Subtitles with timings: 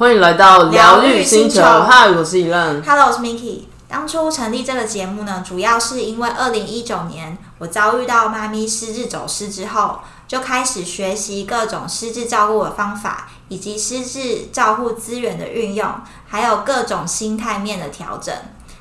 [0.00, 2.82] 欢迎来到疗愈星球，嗨，我是 Elan。
[2.82, 3.64] Hello，我是 Miki。
[3.86, 15.86] 当初成立这个节目呢，主要是因为二零一九年我遭遇到妈咪失智走失之后，就开始学习各种失智照顾的方法，以及失智照护资源的运用，
[16.26, 18.34] 还有各种心态面的调整。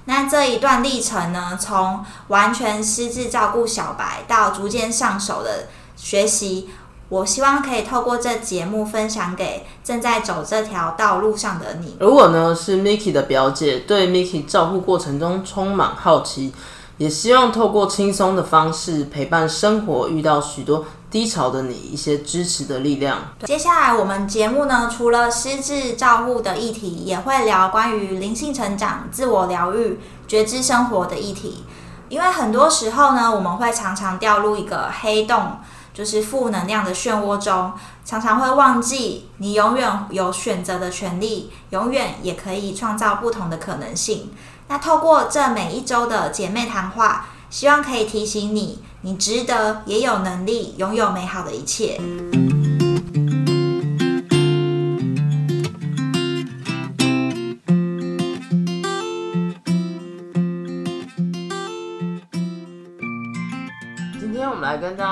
[0.05, 5.67] 那这一段历程呢，从完全失智照顾小白到逐渐上手的
[5.97, 6.69] 学习，
[7.09, 11.97] 我希望可以透过这节目分享给正在走这条道路上的你。
[11.99, 16.53] 而我呢是 Miki 的表姐，对 Miki 照顾过程中充满好奇，
[16.97, 23.17] 也希望透过轻松的方式陪伴生活遇到许多低潮的你一些支持的力量。
[23.45, 31.63] 接下来我们节目呢，除了失智照护的议题，也会聊关于灵性成长、自我疗愈、觉知生活的议题。
[32.09, 35.57] 因为很多时候呢，我们会常常掉入一个黑洞，
[35.99, 37.73] 就是负能量的漩涡中，
[38.05, 44.31] 常常会忘记你永远有选择的权利，永远也可以创造不同的可能性。
[44.69, 51.99] 那透过这每一周的姐妹谈话，希望可以提醒你，你值得，也有能力拥有美好的一切。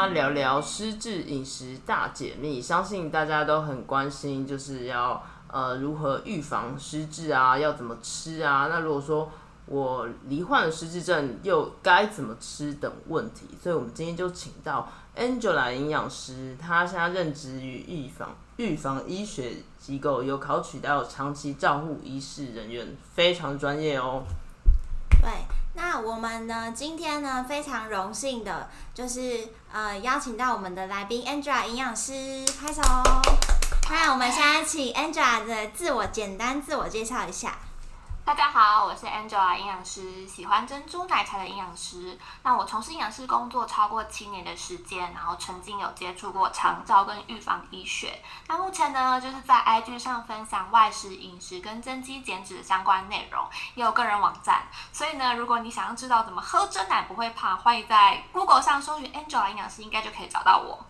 [0.10, 8.68] 聊聊失智饮食大解密，相信大家都很关心，就是要呃如何预防失智啊，要怎么吃啊？
[8.70, 9.32] 那如果说
[9.66, 24.24] 我罹患了失智症，又该怎么吃等问题，所以我们今天就请到 Angela 营养师，她现在任职于预防预防医学机构，有考取到长期照护医师人员，非常专业哦。
[25.22, 25.30] 对，
[25.78, 32.82] 那我们呢，今天呢非常荣幸的，就是呃邀请到我们的来宾 Angela 营养师，拍手。
[33.88, 37.60] 那我们现在请 Angela 的自我简单自我介绍一下。
[38.28, 42.20] 大家好，我是 Angela 营养师，喜欢珍珠奶茶的营养师。
[42.44, 48.22] 那我从事营养师工作超过七年的时间，然后曾经有接触过肠照跟预防医学。
[48.48, 54.68] 那目前呢，就是在 IG 上分享外食饮食跟增肌减脂的相关内容，也有个人网站。
[54.92, 60.86] 所以呢，如果你想要知道怎么喝真奶不会胖，欢迎在 Google 上搜寻 Angela 营养师，应该就可以找到我。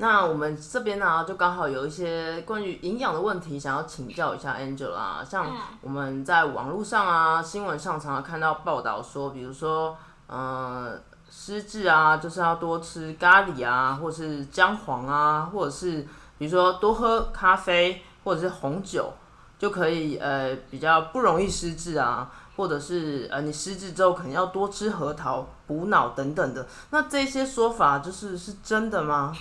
[0.00, 5.24] 那我们这边呢，就刚好有一些关于营养的问题，想要请教一下 Angel 啊。
[5.28, 5.46] 像
[5.80, 9.96] 我们在网络上啊、新闻上常常看到报道说，比如说，
[10.28, 10.98] 呃，
[11.28, 16.06] 失智啊，就是要多吃咖喱啊，或是姜黄啊，或者是
[16.38, 19.12] 比如说多喝咖啡或者是红酒，
[19.58, 22.30] 就可以呃比较不容易失智啊。
[22.56, 29.32] 或者是呃，你失智之后可能要多吃核桃补脑等等的，那这些说法就是是真的吗？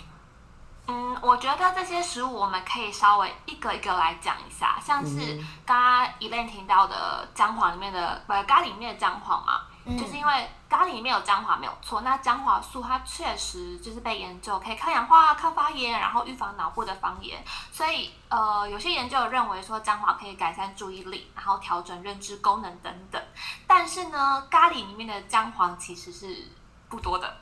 [0.90, 9.62] 嗯，我觉得这些食物我们可以稍微一个一个来讲一下，像是刚刚一类听到的姜黄里面的，不咖喱里面的姜黄嘛，
[9.98, 23.22] 就是因为咖喱里面有姜黄没有错，那姜黄素它确实就是被研究可以抗氧化、抗发炎，然后预防脑部的发炎，所以呃有些研究认为说姜黄可以改善注意力，然后调整认知功能等等，
[23.68, 26.48] 但是呢，咖喱里面的姜黄其实是
[26.88, 27.38] 不多的。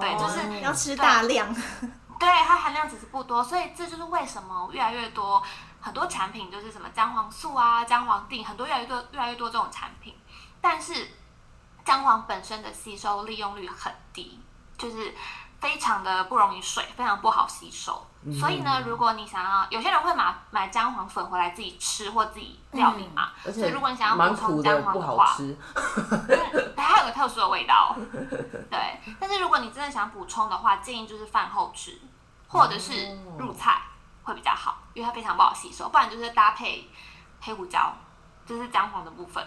[0.00, 1.54] 对就是哦要吃大量。
[2.22, 5.42] 对，它含量只是不多，所以这就是为什么越来越多
[5.80, 10.16] 很多产品就是什么姜黄素啊、姜黄定，很多越来越多越来越多这种产品，
[10.60, 11.10] 但是
[11.84, 14.40] 姜黄本身的吸收利用率很低，
[14.78, 15.12] 就是
[15.58, 18.06] 非常的不容易水，非常不好吸收。
[18.38, 25.36] 所以呢，如果你想要，有些人会买买姜黄粉回来自己吃或自己料理嘛，而且所以如果你想要补充姜黄的话，
[26.76, 27.96] 它有个特殊的味道。
[28.70, 32.00] 对，但是如果你真的想补充的话，建议就是饭后吃，
[32.52, 33.80] 或者是入菜
[34.22, 35.88] 会比较好，因为它非常不好吸收。
[35.88, 36.90] 不然就是搭配
[37.40, 37.90] 黑胡椒，
[38.44, 39.42] 就是姜黄的部分。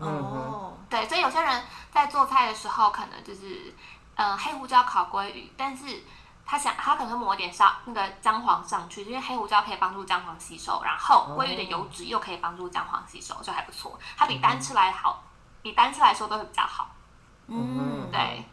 [0.00, 3.74] 哦，对，所以有些人在做菜的时候，可能就是
[4.16, 6.02] 嗯、呃黑胡椒烤鲑鱼，但是
[6.44, 13.98] 他想他可能会抹一点上那个姜黄上去，因为黑胡椒可以帮助姜黄吸收，然后鲑鱼的油脂又可以帮助姜黄吸收，就还不错。
[14.16, 15.22] 它比单吃来好，
[15.62, 16.90] 比单吃来说都会比较好。
[17.46, 18.44] 嗯，对。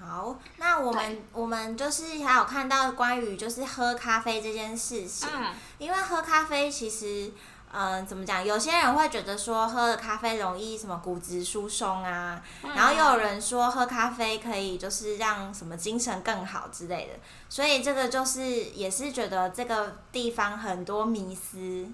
[0.00, 7.32] 好，那我们我们就是还有看到关于就是喝咖啡这件事情，嗯，因为喝咖啡其实，
[7.72, 8.44] 嗯、怎么讲？
[8.44, 17.18] 有些人会觉得说喝了咖啡容易什么骨质疏松啊，然后又有人说喝咖啡可以就是让什么精神更好之类的，
[17.48, 21.88] 所以这个就是也是觉得这个地方很多迷思。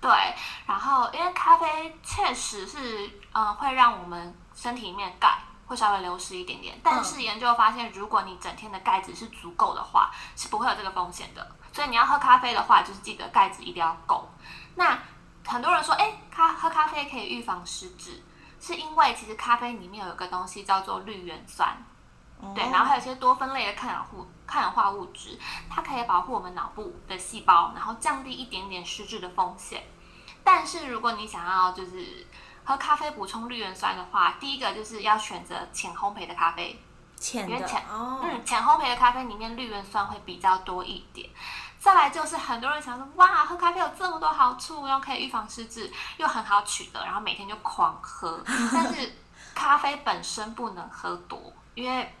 [0.00, 0.10] 对，
[0.66, 5.38] 然后因为咖啡确实是，呃，会让我们身体里面钙
[5.72, 11.56] 会稍微流失一点点，但是研究发现，如果你整天的钙质是足够的话，是不会有这个风险的。
[11.72, 14.28] 所以你要喝咖啡的话，就是记得钙质一定要够。
[14.74, 14.98] 那
[15.46, 18.22] 很多人说，哎，咖喝咖啡可以预防失智，
[18.60, 21.82] 是因为其实咖啡里面有一个东西叫做绿原酸，
[22.54, 25.38] 对，然后还有一些多酚类的抗氧化抗氧化物质，
[25.70, 29.82] 它可以保护我们脑部的细胞，然后降低一点点失智的风险。
[30.44, 32.26] 但是如果你想要就是
[32.64, 36.80] 喝咖啡补充绿原酸的话，第一个就是要选择浅烘焙的咖啡，
[37.16, 41.28] 浅的哦，嗯，浅烘焙的咖啡里面绿原酸会比较多一点。
[41.78, 48.40] 再来就是很多人想说，哇，喝咖啡有这么多好处，又可以预防失智，又很好取得，然后每天就狂喝。
[48.46, 49.12] 但是
[49.52, 52.14] 咖啡本身不能喝多，因为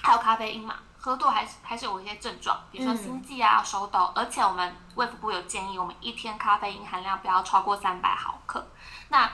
[0.00, 4.12] 还有咖啡因嘛，喝多还是还是有一些症状，比如说心悸啊、手抖。
[4.14, 8.64] 而且我们卫福部有建议，我们一天咖啡因含量不要超过三百毫克。
[9.08, 9.28] 那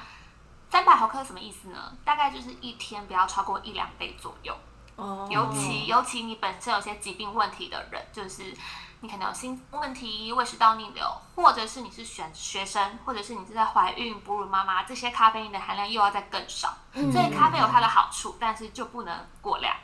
[0.77, 1.97] 三百毫克什么意思呢？
[2.05, 4.55] 大概就是一天不要超过一两杯左右。
[4.97, 5.27] 哦。
[5.31, 8.55] 尤其尤其你本身有些疾病问题的人，就是。
[9.01, 16.75] 你可能有心问题、胃食道逆流，或者是你是选学生，或者是你是在怀孕、哺乳妈妈，这些咖啡因的含量又要再更少。
[16.95, 19.77] 所以咖啡有它的好处，但是就不能过量。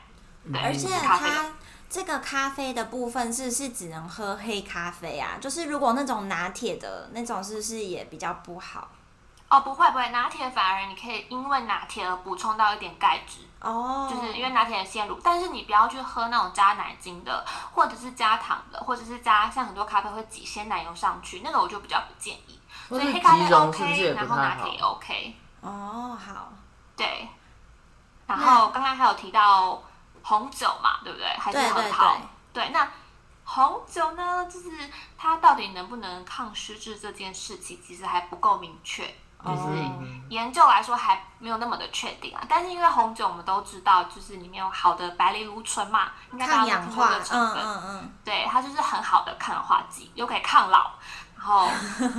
[0.50, 1.52] 对，而且它
[1.90, 8.88] 这个咖啡的部分是是只能喝黑咖啡啊，就是如果那种拿铁的那种，是不是也比较不好？
[9.52, 13.40] 哦，不会不会，拿铁反而你可以因为拿铁而补充到一点钙质。
[13.60, 17.44] 哦，就是因为拿铁的鲜乳，但是你不要去喝那种加奶精的，
[17.74, 22.58] 或者是加糖的，或者是加像很多咖啡会挤鲜奶油上去，那个我就比较不建议。
[22.88, 25.36] 所以黑咖啡 OK，然后拿铁也 OK。
[25.60, 26.50] 哦，好，
[26.96, 27.28] 对。
[28.26, 29.82] 然后刚刚还有提到
[30.22, 31.28] 红酒嘛，对不对？
[31.38, 32.16] 还是核桃？
[32.54, 32.88] 对，那
[33.44, 34.70] 红酒呢，就是
[35.18, 39.14] 它到底能不能抗失智这件事情，其实还不够明确。
[39.44, 39.84] 就是
[40.28, 50.92] 研究来说还没有那么的确定啊，但是因为红酒我们都知道，就是里面有好的白藜芦醇嘛，应该大家都听过的成分，嗯嗯嗯，对，它就是很好的抗氧化剂，又可以抗老，
[51.36, 51.68] 然后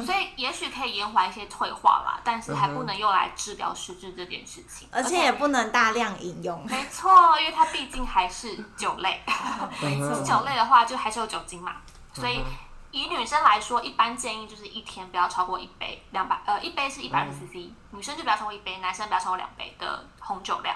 [0.06, 6.66] 所以也许可以延缓一些退化啦， 但是还不能用来治疗失智这件事情，而且也不能大量饮用。
[6.68, 9.24] 没错，因为它毕竟还是酒类，
[10.26, 11.78] 酒类的话就还是有酒精嘛，
[12.14, 12.44] 所以。
[12.94, 20.76] 以女生来说，一般建议就是一天不要超过一杯，两百呃一杯是一百二十 cc，女生就不要超过一杯，男生不要超过两杯的红酒量。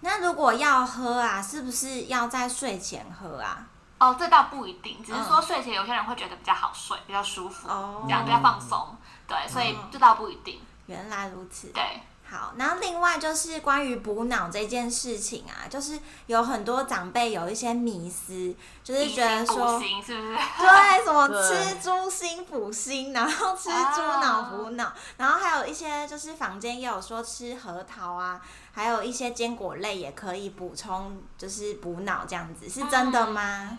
[0.00, 3.66] 那如果要喝啊，是不是要在睡前喝啊？
[3.98, 7.66] 哦，这倒不一定，只是说睡前有些人会觉得比较好睡，比较舒服，
[8.04, 8.94] 这样比较放松。
[9.26, 10.60] 对，所以这倒不一定。
[10.84, 11.68] 原来如此。
[11.68, 11.82] 对。
[12.26, 20.36] 好，然后另外就是关于补脑这件事情啊，就是有很多长辈有一些迷思，就是觉得说，是不是？
[20.58, 28.40] 对，什么吃猪心补心，然后吃猪脑补脑，然后还有一些就是坊间也有说吃核桃啊，
[28.72, 33.78] 还有一些坚果类也可以补充，就是补脑这样子，是真的吗？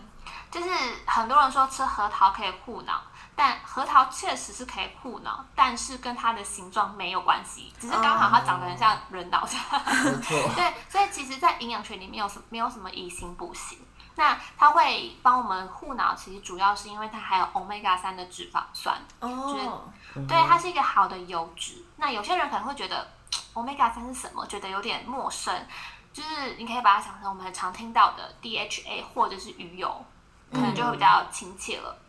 [0.50, 0.68] 就是
[1.04, 3.02] 很多人说吃核桃可以护脑。
[3.36, 10.20] 但核桃确实是可以护脑，但是跟它的形状没有关系，只是刚好它长得很像人脑这样。
[10.56, 13.78] 对，所以其实，在营养学里面有什没有什么以形补形。
[14.18, 21.84] 那它会帮我们护脑，其实主要是因为它含有 omega 三的脂肪酸，就是对它是一个好的油脂。
[21.96, 23.06] 那有些人可能会觉得
[23.52, 25.54] omega 三是什么，觉得有点陌生，
[26.14, 30.02] 就是你可以把它想成我们很常听到的 DHA 或者是鱼油，
[30.50, 31.94] 可能就会比较亲切了。
[31.94, 32.05] 嗯，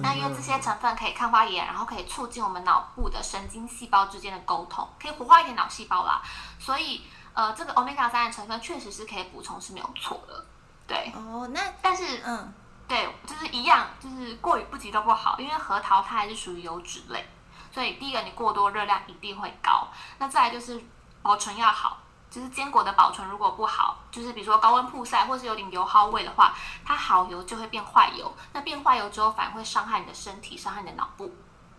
[0.00, 6.20] 那因为这些成分可以抗发炎，然后可以促进我们脑部的神经细胞之间的沟通，可以活化一点脑细胞啦。
[6.58, 10.44] 所以，呃，这个 omega 三的成分确实是可以补充，是没有错的。
[10.86, 11.10] 对。
[11.16, 12.52] 哦，那但是，嗯，
[12.86, 17.26] 对，就是一样，就是过于不及都不好，因为核桃它还是属于油脂类，
[17.72, 19.88] 所以第一个你过多热量一定会高。
[20.18, 20.78] 那再来就是
[21.22, 21.96] 保存要好。
[22.34, 26.52] 就是坚果的保存如果不好，就是比如说高温曝晒，或是有点油耗味的话，
[26.84, 28.34] 它好油就会变坏油。
[28.52, 31.32] 那变坏油之后，反而会伤害你的身体，伤害你的脑部。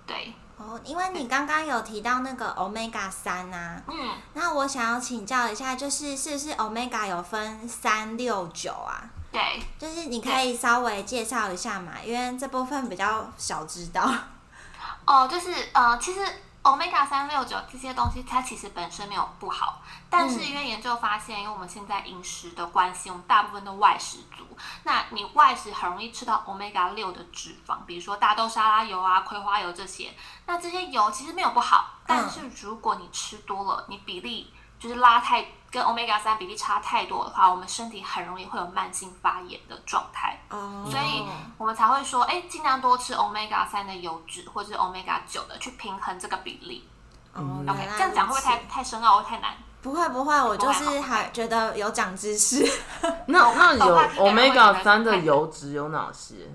[0.07, 9.03] 对哦，因为你刚刚有提到那个 omega 三啊，嗯，那我想要请教一下，就是是不是 omega 有分三六九啊？
[9.33, 14.09] 对，就是你可以稍微介绍一下嘛，因为这部分比较少知道。
[15.05, 16.21] 哦，就是呃，其实。
[16.65, 30.11] Omega 三六九这些东西，它其实本身没有不好，但是因为研究发现，因为我们现在饮食的关系，我们大部分都外食族，那你外食很容易吃到 omega 六的脂肪，比如说大豆沙拉油啊、葵花油这些，
[30.47, 35.45] 那这些油其实没有不好，但是如果你吃多了，你比例就是拉太。
[35.75, 41.25] 跟 omega 三比例差太多的话，我们身体很容易会有慢性发炎的状态，所以
[41.57, 46.87] 我们才会说，哎，尽量多吃 omega 三的油脂或者是 omega 九的，去平衡这个比例。
[47.33, 49.53] OK，这样讲会不会太太深奥，会太难？
[49.81, 52.65] 不会不会，我就是还觉得有长知识。
[53.27, 56.49] 那那有 omega 三的油脂有哪些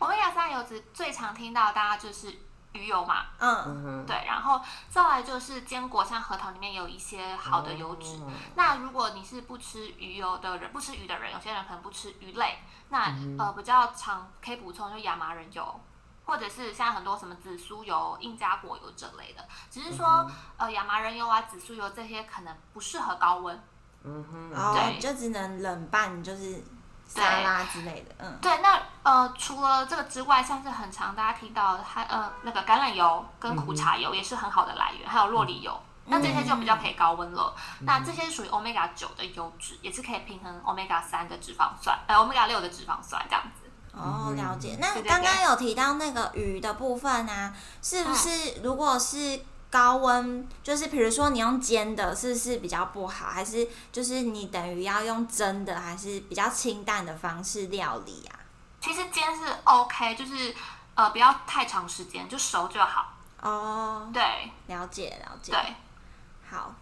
[0.00, 2.34] ？，omega 三油脂最常听到大家就是
[2.74, 8.20] 鱼油嘛，嗯，对，然后再来就是坚果，像核桃里面有一些好的油脂。
[8.54, 12.58] 那如果你是不吃鱼油的人，不吃鱼的人，有些人可能不吃鱼类，
[12.90, 15.80] 那呃比较常可以补充就亚麻仁油。
[16.26, 20.26] 或者是像很多什么紫苏油、印加果油这类的，只是说
[20.56, 23.62] 呃亚麻仁油啊、紫苏油这些可能不适合高温，
[24.04, 26.64] 嗯哼，对，就只能冷拌，就是
[27.14, 28.58] 沙拉之类的，嗯，对。
[28.58, 37.54] 那呃除了这个之外，像是很常大家听到它呃那个橄榄油跟苦茶油也是很好的来源，还有洛里油，那这些就比较可以高温了。
[37.80, 43.70] 那这些是属于 omega 九的油脂，也是可以平衡 omega 三的脂肪酸，呃 omega 六的脂肪酸这样子。
[43.96, 44.76] 哦，了解。
[44.80, 49.40] 那刚刚有提到那个鱼的部分啊，是不是如果是
[49.74, 53.26] 高温，就是比如说你用煎的，是不是比较不好？
[53.26, 58.38] 还是就是你等于要用蒸的，还是比较清淡的方式料理啊？
[58.80, 60.54] 其实煎是 OK，就是
[60.94, 63.14] 呃不要太长时间，就熟就好。
[63.40, 64.22] 哦，对，
[64.68, 65.50] 了解了解。
[65.50, 65.74] 对，
[66.48, 66.72] 好。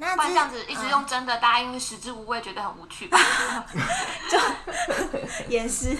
[0.00, 3.18] 那这样子一直用真的，大家因为食之无味，觉得很无趣吧？
[4.30, 4.38] 就
[5.46, 5.94] 也是。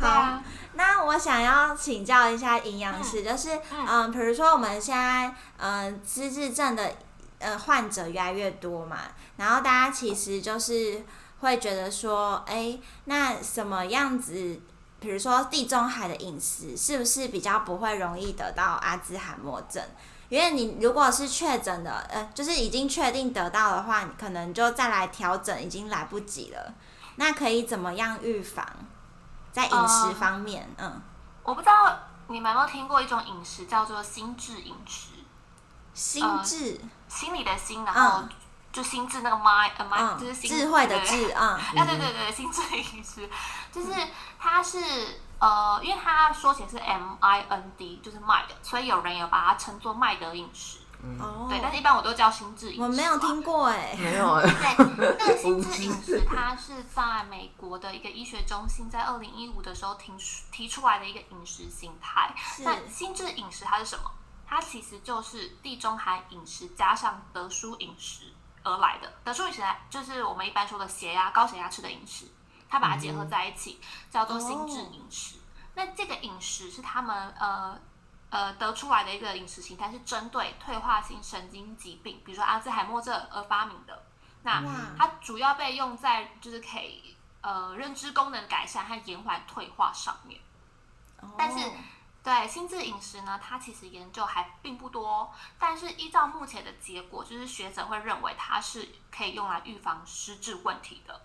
[0.00, 0.40] 好，
[0.74, 6.92] 那我想要请教一下营养师，就是嗯，比如说我们现在嗯，失智症的
[7.38, 8.98] 呃患者越来越多嘛，
[9.36, 11.04] 然后大家其实就是
[11.40, 14.60] 会觉得说，哎，那什么样子？
[14.98, 19.80] 比如说地中海的饮食，是不是比较不会容易得到阿兹海默症？
[20.28, 26.74] 因为你如果是确诊的，呃，就是已经确定得到的话，可能就再来调整已经来不及了。
[27.16, 28.66] 那可以怎么样预防？
[29.52, 31.00] 在饮食方面，嗯，
[31.42, 35.10] 我不知道你们有没有听过一种饮食叫做心智饮食。
[35.94, 38.24] 心智，心理的心，然后
[38.72, 43.30] 就心智那个 mind，呃 mind 就是智慧的智，啊，啊 对对对，心智饮食，
[43.72, 43.92] 就是
[44.38, 44.78] 它是。
[45.38, 50.78] 呃，因为它说起来是 M I N D，就是 Mind，所以有人有把它称作麦德饮食。
[51.20, 51.46] 哦。
[51.48, 52.82] 对，但是一般我都叫心智饮食。
[52.82, 53.94] 我没有听过哎。
[53.98, 54.42] 没有哎。
[54.96, 60.12] 对，那个心智饮食，它是在美国的一个医学中心在二零一五的时候提
[60.50, 62.34] 提出来的一个饮食形态。
[62.60, 64.10] 那心智饮食它是什么？
[64.48, 69.12] 它其实就是地中海饮食加上德叔饮食而来的。
[69.22, 72.26] 德叔饮食就是我们一般说的血压高血压吃的饮食。
[72.68, 73.80] 他把它结合在一起，
[74.10, 75.36] 叫做心智饮食。
[75.74, 77.78] 那这个饮食是他们呃
[78.30, 84.02] 呃得出来的一个饮食形态，是针对退化性神经疾病，比如说阿兹海默症而发明的。
[84.42, 84.62] 那
[84.96, 90.40] 它主要被用在就是可以呃认知功能改善和延缓退化上面。
[91.36, 91.70] 但是
[92.22, 95.32] 对心智饮食呢，它其实研究还并不多。
[95.58, 101.20] 但是依照目前的结果，就是学者会认为它是可以用来预防失智问题的。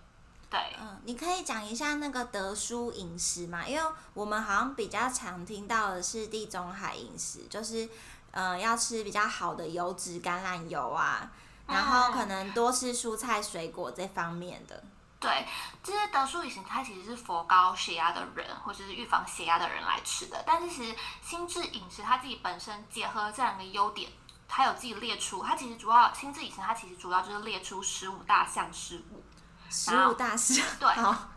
[0.52, 3.66] 对，嗯，你可以讲一下那个德叔饮食嘛？
[3.66, 7.88] 因为我们好像比较常听到的是地中海饮食，就是
[8.32, 11.32] 呃要吃比较好的油脂橄榄油啊，
[11.66, 14.84] 然后可能多吃蔬菜水果这方面的。
[15.18, 15.46] 对，
[15.82, 24.10] 这些德叔饮食它其实是佛高血压的人或者是预防血压的人来吃的，但是其实心智饮食它自己本身结合这两个优点，
[24.46, 29.22] 它有自己列出，它其实主要心智饮食它其实主要就是列出十五大项食物。
[29.72, 30.88] 十五大项，对，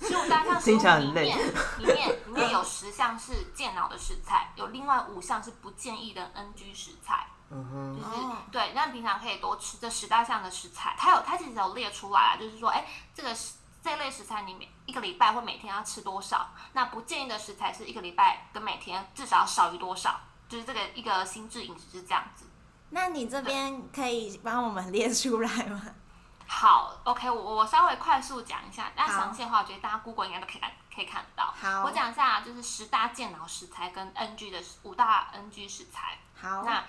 [0.08, 1.38] 十五大项食物里面，
[1.80, 7.26] 里面里面有十项是健脑的食材，有另外五项是不建议的 NG 食材。
[7.50, 10.96] 嗯哼，就是对，那平常可以多吃这十大项的食材。
[10.98, 13.36] 它有，它其实有列出来啊，就是说，哎，这个
[13.82, 16.50] 这类食材你每一个礼拜或每天要吃多少？
[16.74, 20.20] 那不建议的食材是一个礼拜跟每天至少少于多少？
[20.50, 22.46] 就是这个一个心智饮食是这样子。
[22.90, 25.82] 那你这边可以帮我们列出来吗？
[26.48, 31.54] 好，OK，我我稍微快速讲一下，那详细的话，我觉得大家 Google 应该都可以看，可以看得到。
[31.60, 36.20] 好，我讲一下，就是十大健脑食材跟 NG 的五大 NG 食材。
[36.40, 36.84] 好，那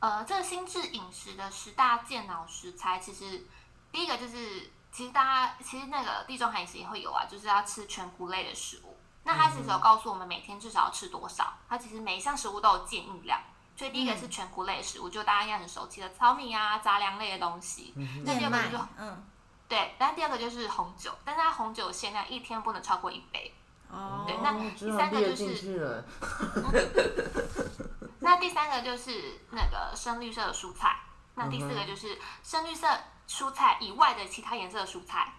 [0.00, 3.46] 呃，这个心智饮食的十大健脑食材，其实
[3.90, 8.98] 第一个就是，其实大家其实那个地中海饮食也会有啊，就是要吃全谷类的食物。
[9.24, 13.40] 那它其实有告诉我们每天至少要吃多少，它其实每一项食物都有建议量。
[13.76, 17.94] 所以第一个是全谷类食物，就大家应该很熟悉的糙米啊、杂粮类的东西。
[18.24, 19.24] 那第二个就嗯，
[19.68, 19.94] 对。
[19.98, 23.52] 但第二个就是红酒，但是它红酒限量一天不能超过一杯。
[23.90, 24.24] 哦。
[24.26, 26.04] 对，那第三个就是。
[28.20, 31.00] 那第三个就是那个深绿色的蔬菜。
[31.34, 32.86] 那第四个就是深绿色
[33.26, 35.32] 蔬菜以外的其他颜色的蔬菜。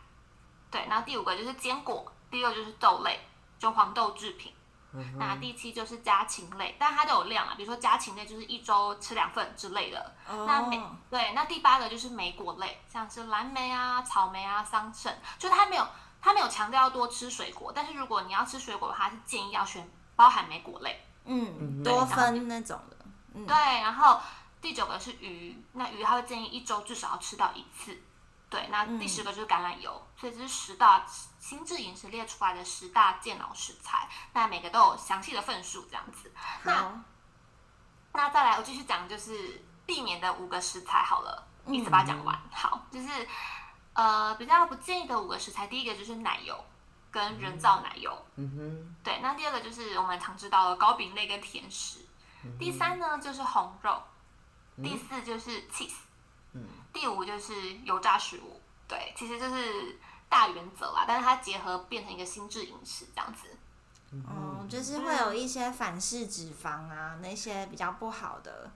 [0.69, 3.21] 对，然后第五个就是坚果，第六就是豆类，
[3.57, 4.53] 就黄豆制品。
[5.17, 10.15] 那第七就是家禽类，但它都有量啊，比如说家禽类就是一周吃两份之类的。
[10.27, 15.88] 那梅对，那第八个就是莓果类，像是蓝莓啊、草莓啊、桑葚，就它没有
[16.21, 22.97] 它没有强调要多吃水果，但是如果你要吃水果的话，是建议要选包含莓果类，嗯，多分那种的，
[23.33, 23.55] 嗯，对。
[23.55, 24.21] 然后
[24.62, 27.97] 第九个是鱼，那鱼它会建议一周至少要吃到一次。
[28.50, 31.03] 对，那第十个就是橄榄油，所以这是十大
[31.43, 36.31] 心智饮食列出来的十大健脑食材，那每个都有详细的份数这样子。
[36.63, 37.03] 那
[38.13, 42.41] 那再来，我继续讲，就是避免的五个食材好了，一次把它讲完。
[42.50, 43.27] 好，就是
[43.91, 46.57] 呃比较不建议的五个食材，第一个就是奶油
[47.12, 48.25] 跟人造奶油。
[48.38, 48.95] 嗯哼。
[49.03, 52.00] 对，那第二个就是我们常知道的糕饼类跟甜食。
[52.57, 54.01] 第三呢就是红肉。
[54.81, 55.97] 第四就是 cheese。
[56.93, 60.00] 第五就是油炸食物，对，其实就是
[60.33, 63.47] 大原则啦，但是它结合变成一个心智饮食这样子。
[64.25, 68.71] 哦，就是会有一些反式脂肪啊，那些比较不好的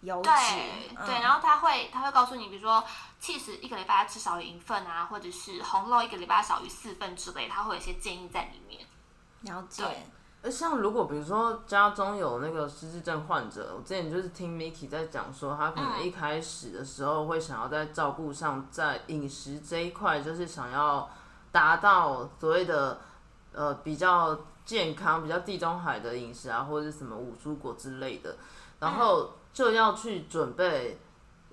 [0.00, 0.28] 油脂。
[0.28, 2.84] 对对，然后他会他会告诉你，比如说
[3.20, 8.84] 气食一个礼拜吃少于一份啊，或者是红肉一个礼拜少于四份之类，他会有一些建议在里面。
[9.42, 9.84] 了解。
[10.44, 21.10] 像如果比如说家中有那个失智症患者，我之前就是听 Miki 在讲说，他可能一开始的时候会想要在照顾上，在饮食这一块，就是想要
[21.50, 23.00] 达到所谓的
[23.52, 28.36] 呃比较健康、比较地中海的饮食啊，或者什么五蔬果之类的，
[28.78, 31.00] 然后就要去准备，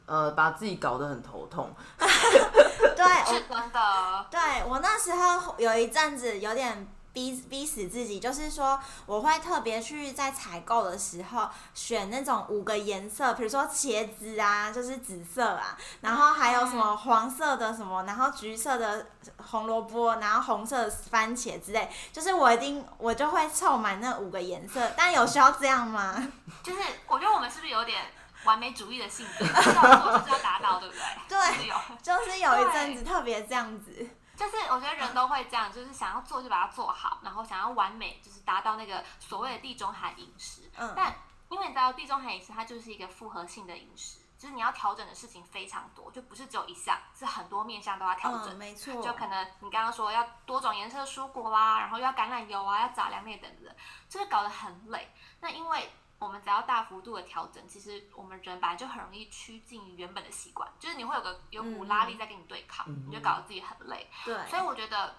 [0.05, 1.73] 呃，把自己搞得很头痛。
[1.97, 4.25] 对，是真的。
[4.29, 6.92] 对我那时候有一阵子有点。
[7.13, 19.05] 逼逼死自己，就是说我会特别去在采购的时候选那种五个颜色，比如说茄子啊，就是紫色啊，然后还有什么黄色的什么，然后橘色的
[19.37, 24.91] 红萝卜，然后红色的番茄之类，就是我一定我就会凑满那五个颜色。
[24.97, 26.15] 但有需要这样吗？
[26.63, 28.01] 就是我觉得我们是不是有点
[28.45, 31.01] 完美主义的性格，要做就是要达到，对不对？
[31.29, 34.09] 对，就是有一阵子特别这样子。
[34.35, 40.69] 就是我觉得人都会这样，就是想要做就把它做好，然后想要完美，就是达到那个所谓的地中海饮食。
[40.77, 40.93] 嗯。
[40.95, 41.15] 但
[41.49, 48.57] 因为你知道地中海饮食它就是一个复合性的饮食，就是你要调整的事情非常多，就不是只有一项，是很多面向都要调整。
[48.57, 49.01] 没错。
[49.01, 53.75] 就可能你刚刚说要多种颜色的蔬果啦，然后要橄榄油啊，要杂粮类等等，
[54.09, 55.11] 就是搞得很累。
[55.39, 55.91] 那因为。
[56.23, 64.09] 我们只要大幅度的调整，其实我们人本来就很容易趋近于原本的习惯，就是你会有个有股拉力在跟你对抗，你就搞得自己很累。
[64.23, 65.15] 对，所以我觉得，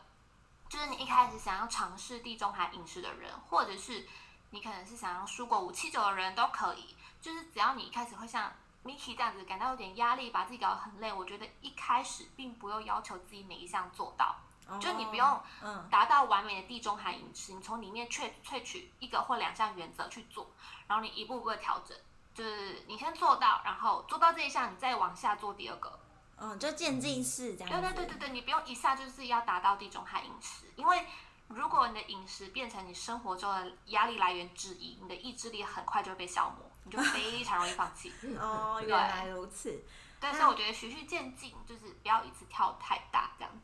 [0.68, 4.08] 就是你一开始想要尝试地中海饮食的人，或者是
[4.50, 8.50] 你可能是想要蔬果五七九的人都可以，就是只要你一开始会像
[8.82, 14.36] Miki 这样子感到有点压力，把自己搞得很累，我觉得一开始并不用要求自己每一项做到。
[14.80, 15.40] 就你不用
[15.90, 20.50] 达到完美的地中海饮食，你从里面萃萃取一个或两项原则去做，
[20.86, 21.96] 然后你一步步的调整，
[22.34, 25.98] 就是你先做到，然后做到这一项，你再往下做第二个，
[26.38, 27.70] 嗯，就渐进式这样。
[27.70, 31.06] 对对对对对，你不用一下就是要达到地中海饮食，因为
[31.48, 38.10] 如果你的饮食变成你生活中的压力来源之一，你的意志力很快就会被消磨，你就非常容易放弃。
[38.40, 39.84] 哦，原来如此。
[40.18, 43.63] 对，所以我觉得循序渐进，就是不要一次跳太大这样子。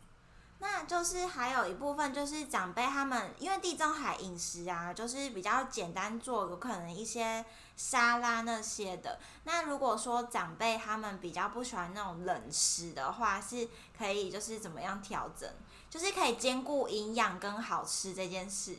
[0.63, 7.43] 那就是还有一部分就是长辈他们，因为地中海饮食啊，就是比较简单做，有可能一些
[7.77, 9.19] 沙拉那些的。
[9.45, 15.49] 那如果说长辈他们比较不喜欢那种冷食的话，是可以就是怎么样调整，
[15.89, 18.77] 就是可以兼顾营养跟好吃这件事。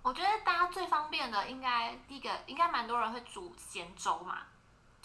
[0.00, 4.44] 我觉得大家最方便的，应该第一个应该蛮多人会煮咸粥嘛。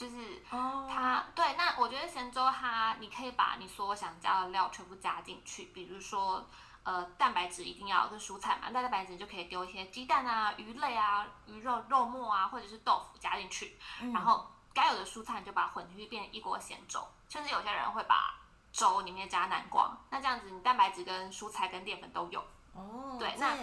[0.03, 6.45] 就是它对，那我觉得咸粥它，你可以把你所有想加的料全部加进去，比如说
[6.83, 13.77] 呃蛋白质一定要跟蔬菜嘛，那蛋白质就可以丢一些鸡蛋啊、鱼类啊、鱼肉肉末啊，或者是豆腐加进去，
[14.13, 18.35] 然后该有的蔬菜你就把它混进去变成一锅咸粥，甚至有些人会把
[18.73, 22.43] 粥里面加南瓜，那这样子你蛋白质跟蔬菜跟淀粉都有。
[22.73, 23.55] 哦，对，那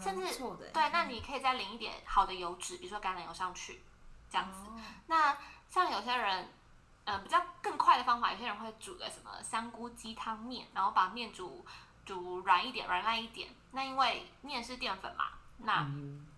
[0.00, 0.38] 甚至
[0.72, 3.82] 对，那你可以再淋一点好的油脂，比如说橄榄油上去，
[4.30, 4.60] 这样子，
[5.08, 5.36] 那。
[5.68, 6.48] 像有些人，
[7.04, 11.64] 嗯，比较更快的方法，有些人会煮个什么香菇鸡汤面，然后把面煮
[12.04, 13.48] 煮软一点、软烂一点。
[13.72, 15.26] 那因为面是淀粉嘛，
[15.58, 15.86] 那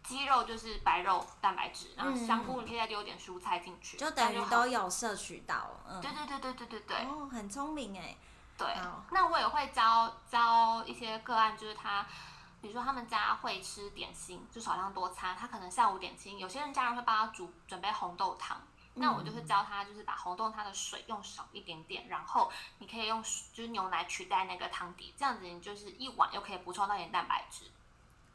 [0.02, 5.70] 鸡肉就是白肉蛋白质，然后香菇你可以再丢点蔬菜进去，就等于都有摄取到。
[5.88, 6.96] 嗯，对对对对对对对。
[7.06, 8.16] 哦，很聪明哎。
[8.58, 8.66] 对。
[9.10, 12.04] 那我也会教教一些个案，就是他，
[12.60, 18.60] 比如说他们家会吃点心，就少量多餐，他可能下午点心，有些人家人会帮他煮准备红豆汤。
[18.94, 23.22] 那我就会教他，就是把红豆汤的水用少一点点，然后你可以用
[23.52, 27.66] 就是牛奶取代那个汤底，这样子你就是一碗又可以补充到点蛋白质。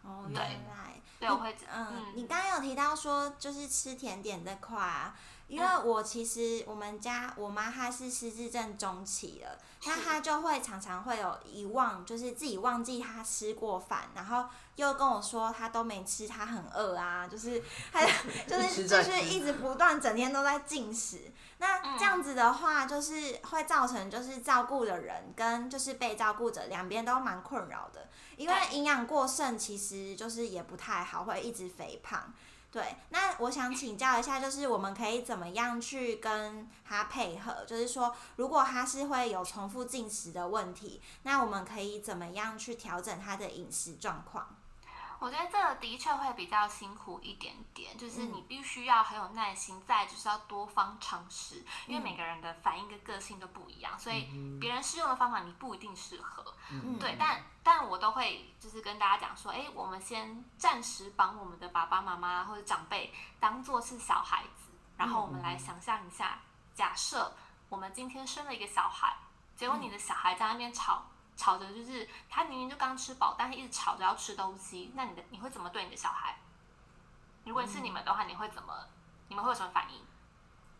[0.03, 5.15] 哦，原来，对，我会嗯，你刚刚有提到说就是吃甜点这块啊，
[5.47, 17.61] 因为我其实我们家我妈她是失智症中期了，那她就会常常会有遗忘，就是自己忘记她吃过饭，然后又跟我说她都没吃，她很饿啊，就是
[17.93, 18.01] 她
[18.47, 21.31] 就是就是一直不断整天都在进食。
[21.57, 32.33] 那这样子的话，就是会造成就是照顾的人跟就是被照顾者两边都蛮困扰的，因为营养过剩其实就是也不太好，会一直肥胖。
[32.75, 37.63] 对，那我想请教一下，就是我们可以怎么样去跟他配合？
[37.63, 44.57] 就是说，如果他是会有重复进食的问题，那我们可以怎么样去调整他的饮食状况？
[45.19, 54.27] 我觉得这个的确会比较辛苦一点点，就是你必须要很有耐心，再就是要多方尝试，因为每个人的反应跟个性都不一样，所以
[54.59, 56.53] 别人适用的方法你不一定适合。
[56.99, 66.39] 对，但但我都会就是跟大家讲说，哎，我们先暂时把我们的爸爸妈妈或者长辈当做是小孩子，然后我们来想象一下，
[66.73, 67.33] 假设
[67.69, 69.15] 我们今天生了一个小孩，
[69.55, 71.03] 结果你的小孩在那边吵。
[71.35, 74.91] 吵着就是他明明就刚吃饱，但是一直吵着要吃东西。
[74.95, 76.37] 那你的你会怎么对你的小孩？
[77.43, 78.73] 如果是你们的话，你会怎么？
[79.27, 80.05] 你们会有什么反应？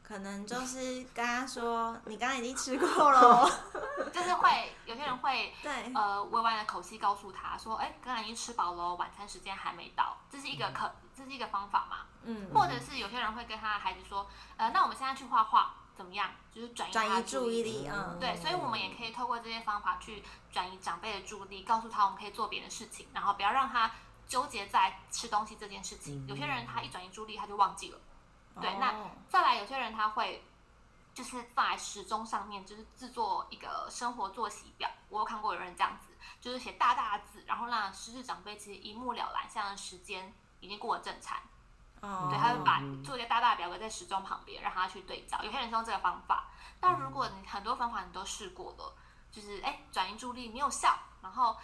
[0.04, 3.50] 可能就是跟他说：“你刚刚已经吃过了。
[4.14, 11.98] ”就是会有些人会对呃委婉的口气告诉他说：“哎，刚刚已经吃饱了，晚餐时间还没到。”这是一个可这是一个方法嘛？
[12.24, 12.52] 嗯。
[12.54, 16.30] 或者是有些人会跟他的孩子说：“呃，那我们现在去画画。”怎么样？
[16.52, 23.92] 就是转移转移注意力，嗯，对，所以我们也可以透过这些方法去转移长辈的注意力，告诉他我们可以做别的事情，然后不要让他
[24.28, 26.26] 纠结在吃东西这件事情。
[26.28, 28.00] 有些人他一转移注意力他就忘记了，
[28.62, 28.74] 对。
[28.78, 28.94] 那
[29.30, 30.44] 再来，有些人他会
[31.14, 34.90] 就是放在时钟上面，就是制作一个生活作息表。
[35.10, 41.22] 我有看过有人这样子，就是写大大的字，然后让失智长辈其实一目了然，像时间已经过了正
[42.06, 42.30] 餐。
[42.30, 45.42] 对，他会把做一个大大的表格在时钟旁边，让他去对照。
[45.44, 46.46] 有些人是用这个方法，
[46.80, 48.94] 但如果你很多方法你都试过了，
[49.32, 51.58] 就是哎转移注意力没有效，然后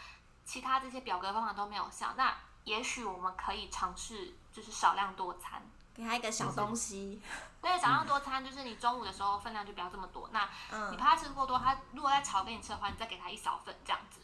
[0.43, 5.62] 其他这些表格方法都没有效，那也许我们可以尝试就是少量多餐，
[5.93, 7.21] 给他一个小东西。
[7.62, 10.30] 对，少量多餐就是你中午的时候分量就不要这么多。
[10.32, 10.49] 那
[10.89, 14.19] 你怕他吃过多，他如果在炒给你吃的话，你再给他一小份这样子，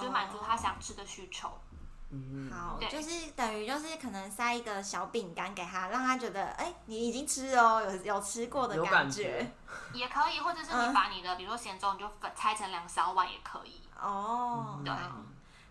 [0.00, 1.60] 就满足他想吃的需求。
[2.50, 9.52] 好，就是等于就是可能塞一个小饼干给他，让他觉得哎，你已经吃哦，有有吃过的感觉，
[9.94, 13.82] 也可以，或者是你把你的比如说咸粥，你就分拆成两小碗也可以。
[13.96, 14.92] 哦，对。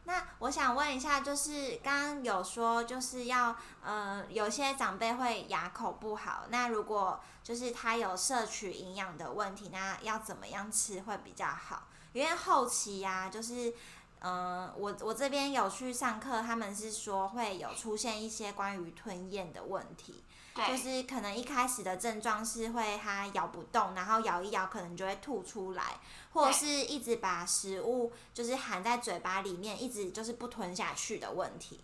[0.05, 11.83] 那我想问一下，就是刚刚有说就是要呃，有些长辈会牙口不好，那如果就是他有摄取营养的问题，那要怎么样吃会比较好？
[12.13, 13.73] 因为后期呀，就是。
[14.21, 20.23] 嗯，我我这边有去上课，他们是说会有出现一些关于吞咽的问题，
[20.67, 25.99] 就是可能一开始的症状是会它咬不动，然后咬一咬可能就会吐出来，
[26.33, 31.79] 或者是一直把食物就是含在嘴巴里面，一直就是不吞下去的问题。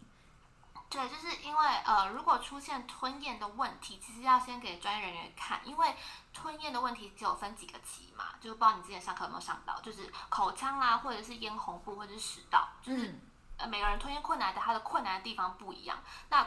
[0.96, 5.94] 对，就是因为呃，如果出现吞咽的问题，其实要先给专业人员看，因为
[6.34, 13.14] 吞咽的问题只有分几个期嘛，就是不知道你之前上课有没有上到，就是口腔啦，或者是咽喉部，或者是食道，就是
[13.58, 16.42] 呃每个人吞咽困难的，它的困难的地方不一样，那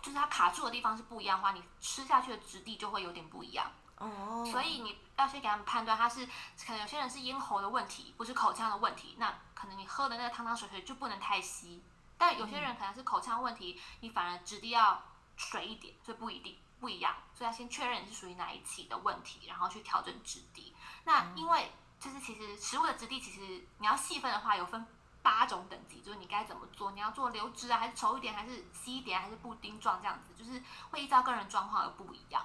[0.00, 4.46] 就是它卡住的地方是不一样的话，你吃下去的质地就会有点不一样哦。
[4.52, 11.82] 所以你要先给他们判断，他是可能有些人是咽喉的问题，不是口腔的问题，那可能你喝的那个汤汤水水就不能太稀。
[12.20, 15.02] 但有些人可能是口腔问题，你反而质地要
[15.38, 20.76] 水一点，所以不一定不一样，所以要先确认你是属于哪一期的问题，然后去调整质地。
[21.04, 24.86] 那因为就是其实食物的质地，其实你要细分的话，有分
[25.22, 32.44] 八种等级，就是你该怎么做，你要做流质啊，还是稠一点，还是稀一点，还是布丁状这样子，就是会依照个人状况而不一样。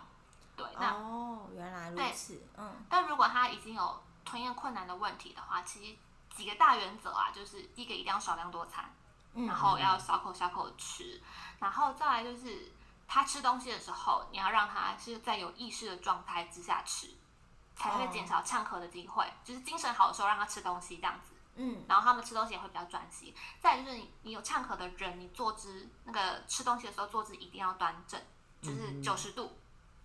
[0.56, 2.86] 对，那哦，原来如此，嗯。
[2.90, 5.98] 但如果他已经有吞咽困难的问题的话，其实
[6.34, 8.90] 几个大原则啊，就是第一个一定要少量多餐。
[9.36, 11.22] 然后要小口小口吃，
[11.60, 12.72] 然后再来就是
[13.08, 17.10] 他吃东西的时候，你要让他是在有意识的状态之下吃，
[17.76, 19.26] 才会减少呛咳的机会。
[19.44, 23.36] 就是精神好的时候让他吃东西这样子，嗯，然后他们吃东西也会比较专心。
[23.60, 28.22] 再就是你你有呛咳的人，你坐姿那个吃东西的时候坐姿一定要端正，
[28.62, 29.58] 就是九十度，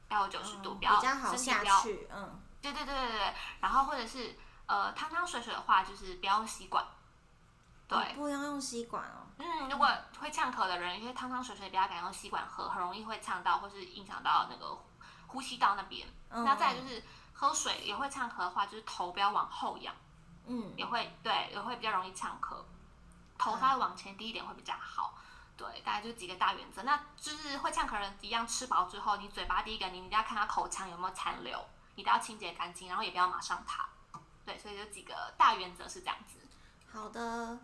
[0.09, 2.09] 要有九十度，比较好下去。
[2.12, 3.35] 嗯，对对对对对。
[3.61, 6.85] 然后或者是呃汤汤水水的话，就是不要用吸管。
[7.88, 9.19] 对，不要用吸管哦。
[9.42, 9.88] 嗯，如果
[10.20, 14.79] 会呛咳的人，因为汤汤水水比较敢用吸管喝，很容易会呛到，或是影响到那个
[15.29, 16.07] 呼吸道那边。
[16.29, 19.94] 那再就是喝水也会呛咳的话，就是头不要往后仰，
[20.46, 22.57] 嗯，也会对，也会比较容易呛咳。
[23.38, 25.14] 头稍微往前低一点会比较好。
[25.57, 26.83] 对，大概就几个大原则。
[26.83, 31.59] 那就是会呛咳人一样，吃饱之后，你嘴巴第一个，你一定要看他口腔有没有残留，
[31.94, 33.88] 一定要清洁干净，然后也不要马上爬。
[34.44, 36.38] 对，所以就几个大原则是这样子。
[36.92, 37.59] 好的。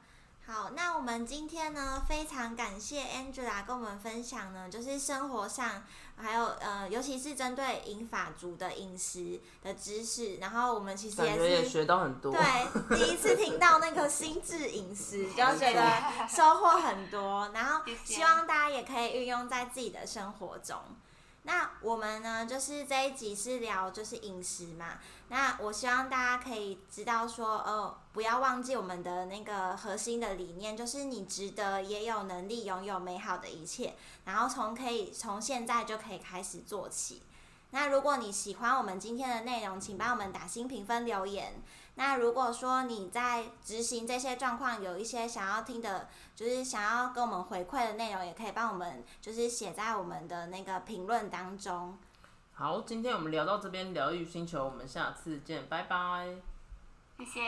[0.49, 5.83] 好，那我们今天呢，非常感谢 Angela 跟我们分享呢，就是生活上
[6.17, 10.37] 还有呃，尤其是针对银法族的饮食的知识。
[10.37, 17.51] 然后我们其实也是学到很多，对，第一次听到那个心智饮食， 就觉得收获很多。
[17.53, 20.79] 然后希望大家也可以运用在自己的生活中。
[21.43, 24.99] 那我们呢，就是这一集是聊就是饮食嘛。
[25.29, 33.93] 那我希望大家可以知道说，呃，不要忘记我们的那个核心的理念，就是你值得也有能力拥有美好的一切。
[34.25, 37.21] 然后从可以从现在就可以开始做起。
[37.73, 41.63] 那如果你喜欢我们今天的内容，请帮我们打新评分留言。
[41.97, 51.99] 那如果说你在执行这些状况有一些想要听的，就是想要跟我们回馈的内容，也可以帮我们就是写在我们的那个评论当中。
[52.55, 56.37] 好，今天我们聊到这边，疗愈星球，我们下次见，拜拜，
[57.19, 57.41] 谢谢。